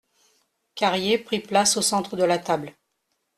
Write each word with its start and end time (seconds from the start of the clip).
Carrier 0.73 1.19
prit 1.19 1.41
place 1.41 1.77
au 1.77 1.83
centre 1.83 2.17
de 2.17 2.23
la 2.23 2.39
table. 2.39 2.73